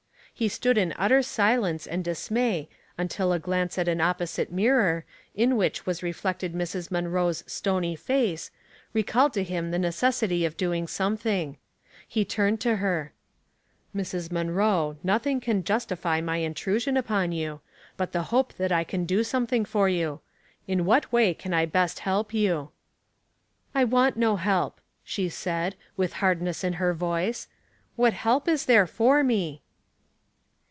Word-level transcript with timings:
He 0.33 0.47
stood 0.47 0.75
in 0.75 0.91
utter 0.97 1.21
silence 1.21 1.85
and 1.85 2.03
dismay 2.03 2.67
until 2.97 3.31
a 3.31 3.37
glance 3.37 3.77
at 3.77 3.87
an 3.87 4.01
opposite 4.01 4.51
miri 4.51 4.79
or, 4.93 5.05
in 5.35 5.55
which 5.55 5.85
was 5.85 6.01
reflected 6.01 6.53
Mrs. 6.55 6.89
Munroe's 6.89 7.43
stony 7.45 7.95
face, 7.95 8.49
recalled 8.91 9.33
to 9.33 9.43
him 9.43 9.69
the 9.69 9.77
necessity 9.77 10.43
for 10.49 10.55
doing 10.55 10.87
something. 10.87 11.57
He 12.07 12.25
turned 12.25 12.59
to 12.61 12.77
her. 12.77 13.13
A 13.93 13.93
Protector. 13.93 14.29
257" 14.29 14.47
Mrs. 14.47 14.47
Munroe, 14.47 14.97
nothing 15.03 15.41
can 15.41 15.63
justify 15.63 16.21
my 16.21 16.39
iutru• 16.39 16.75
sion 16.81 16.97
upon 16.97 17.31
you, 17.31 17.61
but 17.95 18.11
the 18.11 18.23
hope 18.33 18.51
that 18.53 18.71
I 18.71 18.83
can 18.83 19.05
do 19.05 19.23
some 19.23 19.45
thing 19.45 19.63
for 19.63 19.87
you. 19.89 20.21
In 20.67 20.85
what 20.85 21.11
way 21.11 21.35
can 21.35 21.53
I 21.53 21.67
best 21.67 21.99
help 21.99 22.33
you?"'' 22.33 22.71
I 23.75 23.83
want 23.83 24.17
no 24.17 24.37
help," 24.37 24.81
she 25.03 25.29
said, 25.29 25.75
with 25.95 26.13
hardness 26.13 26.63
in 26.63 26.73
her 26.81 26.95
voice.'' 26.95 27.47
What 27.95 28.13
help 28.13 28.47
is 28.47 28.65
there 28.65 28.87
for 28.87 29.21
me 29.23 29.61